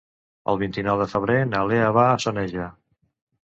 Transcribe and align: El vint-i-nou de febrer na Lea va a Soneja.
El 0.53 0.57
vint-i-nou 0.61 0.97
de 1.01 1.07
febrer 1.11 1.37
na 1.51 1.63
Lea 1.73 1.93
va 2.01 2.09
a 2.09 2.19
Soneja. 2.27 2.69